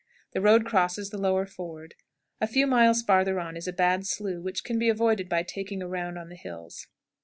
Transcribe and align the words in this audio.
The 0.31 0.41
road 0.41 0.65
crosses 0.65 1.11
the 1.11 1.19
lower 1.19 1.45
ford. 1.45 1.93
A 2.39 2.47
few 2.47 2.65
miles 2.65 3.03
farther 3.03 3.39
on 3.39 3.55
is 3.55 3.67
a 3.67 3.71
bad 3.71 4.07
slough, 4.07 4.41
which 4.41 4.63
can 4.63 4.79
be 4.79 4.89
avoided 4.89 5.29
by 5.29 5.43
taking 5.43 5.83
a 5.83 5.87
round 5.87 6.17
on 6.17 6.29
the 6.29 6.35
hills. 6.35 6.87